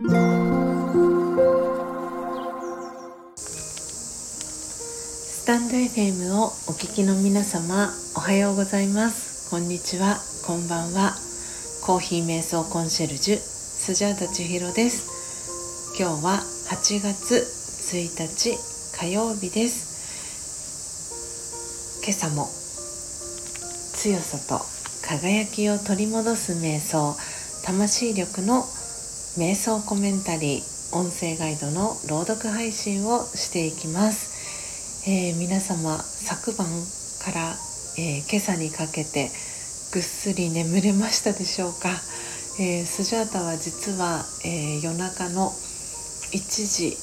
[0.00, 0.04] ス
[5.44, 9.50] タンド FM をお聞きの皆様おはようございます。
[9.50, 10.18] こんにちは。
[10.46, 11.16] こんばんは。
[11.84, 15.98] コーヒー瞑想コンシェルジュスジャータ千尋です。
[16.00, 18.56] 今日は8月1日
[18.96, 19.98] 火曜日です。
[22.04, 22.46] 今朝も
[23.96, 24.64] 強さと
[25.04, 27.16] 輝きを取り戻す瞑想
[27.66, 28.64] 魂力の
[29.36, 36.66] 瞑想コメンタリー音声ガイドの朗読配信をしていきます、えー、皆様昨晩
[37.22, 37.54] から、
[37.98, 39.30] えー、今朝にかけて
[39.92, 41.90] ぐっすり眠れましたでしょうか、
[42.58, 45.50] えー、スジャータは実は、え夜中の
[46.32, 46.96] 1時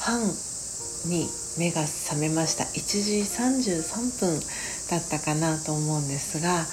[0.00, 0.20] 半
[1.08, 1.28] に
[1.58, 2.64] 目が覚めました。
[2.64, 4.40] 1時33分
[4.90, 6.66] だったかなと思うんですが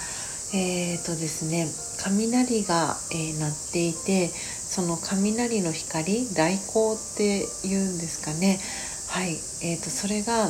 [0.54, 1.66] えーとですね
[2.04, 4.28] 雷が、えー、鳴っていて
[4.72, 8.58] その雷の光雷光っていうんですかね。
[9.06, 10.46] はい、えーと、それが、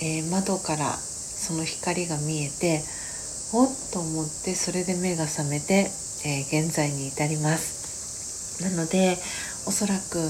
[0.00, 2.80] えー、窓からその光が見えて
[3.52, 5.90] おっと思ってそれで目が覚めて、
[6.24, 8.64] えー、現在に至ります。
[8.64, 9.18] なので
[9.66, 10.20] おそらく、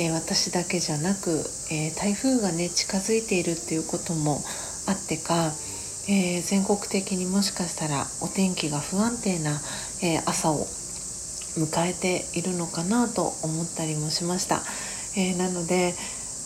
[0.00, 4.40] えー、私だけじゃなく、え台風がね近づいているっていうことも
[4.86, 5.52] あってか
[6.08, 9.60] え、全国的にもしかしたらお天気が不安定な、
[10.02, 10.66] えー、朝を
[11.58, 14.62] 迎えているのかなと思ったりもしました、
[15.16, 15.94] えー、なので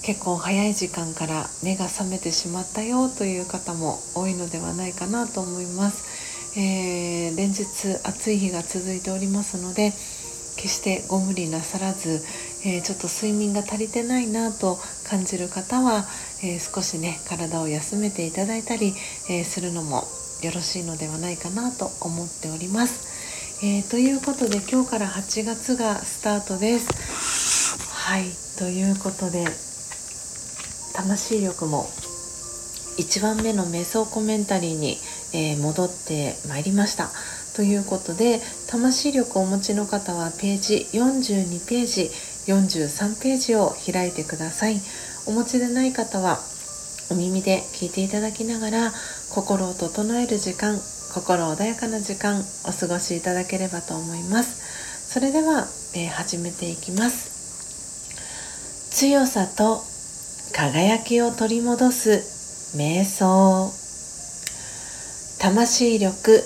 [0.02, 7.64] 結構早い時間から目が覚めてしまったよという方も多いのではないかなと思います、え連日
[8.02, 9.92] 暑い日が続いておりますので
[10.56, 12.20] 決してご無理なさらず、
[12.64, 16.04] えー、ちょっと睡眠が足りてないなと感じる方は、
[16.42, 18.94] えー、少しね体を休めていただいたり、
[19.30, 20.04] えー、するのも
[20.42, 23.21] よろしいのではないかなと思っております。
[23.64, 27.78] えーということで今日から8月がスタートです。
[27.92, 28.24] はい
[28.58, 29.46] ということで
[30.96, 31.84] 魂力も
[32.98, 34.96] 1番目の瞑想コメンタリーに、
[35.32, 37.10] え戻ってまいりました。
[37.54, 42.10] ということで魂力をお持ちの方はページ42ページ
[42.50, 44.80] 43ページを開いてください
[45.26, 46.38] お持ちでない方は
[47.10, 48.92] お耳で聞いていただきながら
[49.30, 50.80] 心を整える時間
[51.12, 55.12] 心穏やかな時間お過ごしいただければと思います。
[55.12, 57.30] それでは、えー、始めていきます。
[58.90, 59.82] 強さと
[60.54, 63.70] 輝きを取り戻す瞑想。
[65.38, 66.42] 魂力。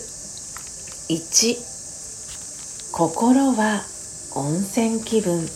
[1.08, 3.84] 1心は
[4.34, 5.46] 温泉気分。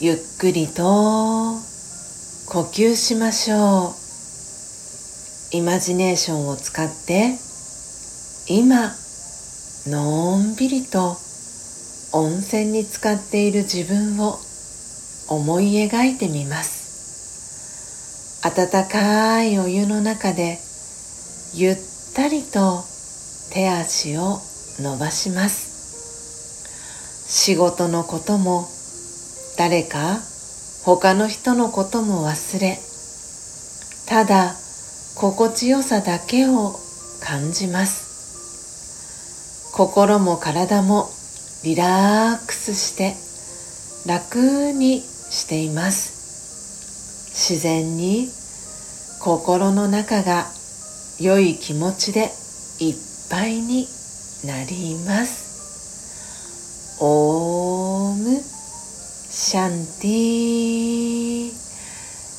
[0.00, 4.01] ゆっくりと呼吸しましょう。
[5.54, 7.36] イマジネーションを使って
[8.48, 8.90] 今
[9.86, 11.18] のんびりと
[12.14, 14.38] 温泉に浸かっている自分を
[15.28, 18.40] 思い描いてみます。
[18.46, 20.56] 温かいお湯の中で
[21.52, 21.76] ゆっ
[22.16, 22.82] たりと
[23.52, 24.40] 手足を
[24.80, 26.64] 伸ばします。
[27.28, 28.66] 仕事のことも
[29.58, 30.18] 誰か
[30.82, 32.78] 他の人のことも忘れ
[34.06, 34.61] ただ
[35.14, 36.74] 心地よさだけを
[37.20, 39.70] 感じます。
[39.72, 41.08] 心も体も
[41.64, 43.14] リラックスして
[44.06, 47.30] 楽にしています。
[47.30, 48.28] 自然に
[49.20, 50.46] 心の中が
[51.20, 52.30] 良い気持ちで
[52.80, 52.94] いっ
[53.30, 53.86] ぱいに
[54.44, 56.98] なります。
[57.00, 61.52] オームシャンティ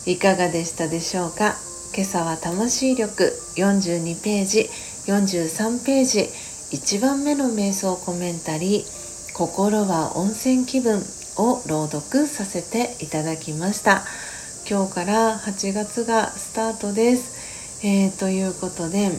[0.06, 1.56] いかがでしたでしょうか？
[1.96, 4.68] 今朝は魂力42ページ
[5.06, 6.22] 43ページ
[6.76, 11.04] 1番目の瞑想コメンタリー心は温泉気分
[11.38, 14.02] を朗読させていただきました。
[14.68, 19.10] 今日から8月がスタートです、えー、ということで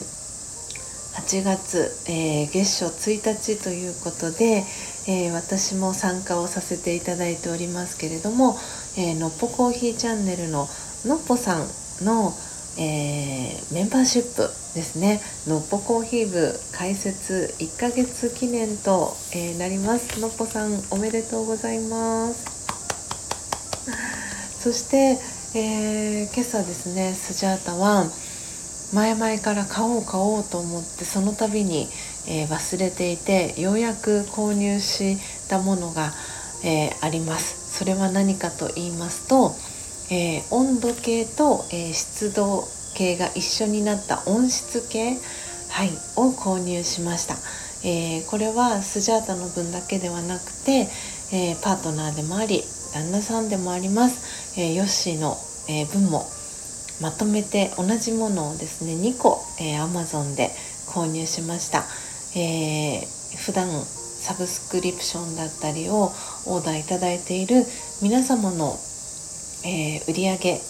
[1.13, 4.65] 8月、えー、月初1日ということで、
[5.07, 8.57] えー、私も参加をさせていただいておりますけれども、
[8.97, 10.67] えー、のっぽコーヒーチャンネルの
[11.05, 11.67] のっぽさん
[12.03, 12.33] の、
[12.77, 14.41] えー、メンバーシップ
[14.75, 15.21] ですね。
[15.47, 20.19] のっぽコーヒー部開設1ヶ月記念と、えー、なります。
[20.19, 22.45] のっぽさんおめでとうございます。
[24.59, 25.19] そして、
[25.53, 28.09] えー、今朝ですねスジャータは
[28.93, 31.87] 前々から買おう買おうと思ってその度に、
[32.27, 35.17] えー、忘れていてようやく購入し
[35.49, 36.11] たものが、
[36.63, 37.77] えー、あります。
[37.77, 39.55] それは何かと言いますと、
[40.09, 45.17] えー、温度計と、え湿度計が一緒になった温湿計、
[45.69, 47.35] はい、を購入しました、
[47.83, 50.87] えー、これはスジャータの分だけではなくて、
[51.33, 52.63] えー、パートナーでもあり
[52.93, 55.35] 旦那さんでもあります、えー、ヨッシーの、
[55.67, 56.23] え分も
[57.01, 60.49] まとめて同じものをですね2個、えー、Amazon で
[60.87, 61.83] 購入しました、
[62.39, 66.11] えー、普段サブスクリプションだったりを
[66.45, 67.63] オーダーいただいている
[68.01, 68.77] 皆様の、
[69.65, 70.61] えー、売上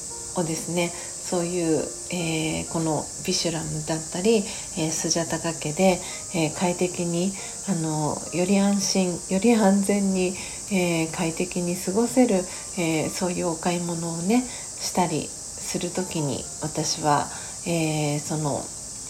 [0.41, 0.91] をですね
[1.25, 4.37] そういう、えー、このビシュラムだったり、
[4.77, 5.99] えー、スジャタカ家で、
[6.35, 7.31] えー、快適に
[7.67, 10.35] あのより安心より安全に、
[10.71, 12.41] え快適に過ごせる、
[12.77, 17.25] えそういうお買い物をねしたりする時に私は、
[17.67, 18.61] えその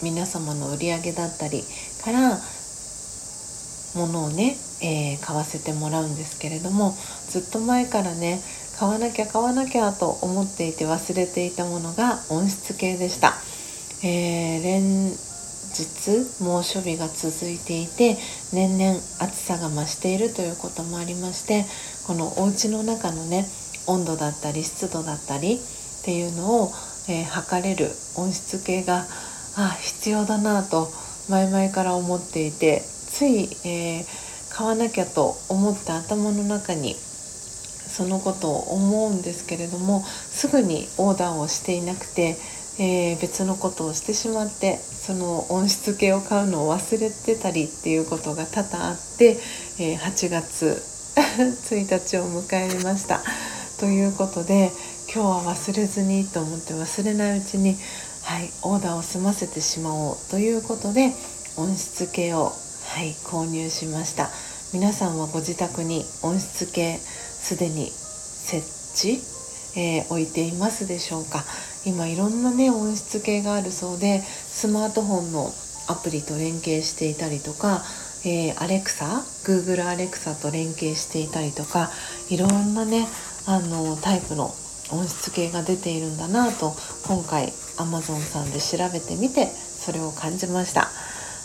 [0.02, 1.64] 皆様の売り上げだったり
[2.04, 2.38] から
[3.96, 6.94] ものをね、え買わせてもらうんですけれども
[7.30, 8.40] ずっと前からね
[8.78, 13.34] 買わなきゃ買わなきゃと思っていて忘れていたものが温室系でした、
[14.04, 15.10] えー、連
[15.76, 18.18] 日猛暑日が続いていて
[18.54, 21.66] 年々暑さが増しているということもありまして
[22.06, 23.46] このお家の中のね
[23.88, 25.60] 温度だったり湿度だったりっ
[26.04, 26.72] ていうのを、
[27.10, 29.06] えー、測れる温室計が
[29.58, 30.90] あ必要だなと
[31.30, 36.96] 前々から思っていてつい、えー、買わなきゃと思った頭の中に
[37.96, 42.36] そのことを思うんですけれどもすぐにオーダーをしていなくて、
[42.78, 49.38] えー、別のことをしてしまってその温室系を買うのを忘れてたりっていうことが多々あって、
[49.80, 50.84] えー、8月
[51.16, 53.24] 1日を迎えました。
[53.80, 54.72] ということで
[55.14, 57.78] 今日は忘れずにと思って忘れないうちに、
[58.24, 61.14] はい、オーダーを済ませてしまおうということで
[61.58, 62.52] 温室系を、
[62.88, 64.30] はい、購入しました
[64.74, 67.00] 皆さんはご自宅に温室系
[67.46, 69.22] すでに設置、
[69.80, 71.44] えー、置いていますでしょうか
[71.86, 75.52] 今いろんなね音質計があるそうでスマートフォンの
[75.88, 77.84] アプリと連携していたりとか、
[78.26, 81.92] えー、アレクサ Google アレクサと連携していたりとか
[82.32, 83.06] いろんなね
[83.46, 84.46] あのタイプの
[84.90, 86.74] 音質計が出ているんだなと
[87.06, 90.90] 今回 Amazon さんで調べてみてそれを感じました。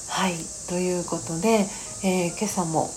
[0.09, 0.35] はい
[0.71, 1.67] ということで、
[2.03, 2.89] えー、今朝も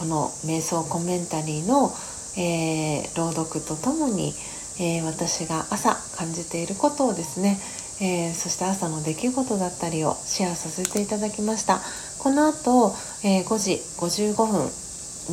[0.00, 1.92] この瞑想コメンタリーの、
[2.34, 4.32] えー、朗読とともに、
[4.80, 7.58] えー、私が朝感じていることをですね、
[8.00, 11.82] えー、そして朝の出来事だったりをシェアさせていただきました。
[12.18, 14.70] この後、え5時55分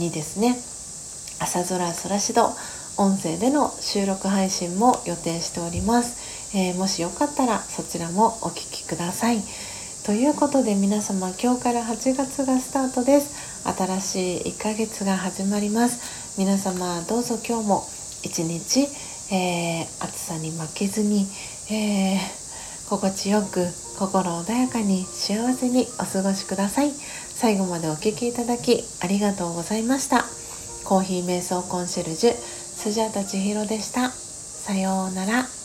[0.01, 0.57] にですね
[1.39, 2.49] 朝空空しど
[2.97, 9.41] 音声での収録配信も予定しております、えもしよかったらそちらもお聴きください。
[10.05, 13.46] ということで皆様今日から8月がスタートです。
[13.63, 16.37] 新しい1ヶ月が始まります。
[16.37, 17.83] 皆様どうぞ今日も
[18.23, 18.87] 一日、
[19.33, 21.25] えー、暑さに負けずに、
[21.71, 23.65] えー、心地よく
[23.97, 26.91] 心穏やかに幸せにお過ごしください。
[26.91, 30.25] 最後までお聴きいただきありがとうございました。
[30.85, 34.11] コーヒー瞑想コンシェルジュスジャータ千尋でした。
[34.11, 35.47] さようなら「